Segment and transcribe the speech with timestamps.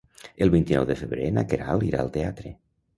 [0.45, 2.59] El vint-i-nou de febrer na Queralt irà al teatre.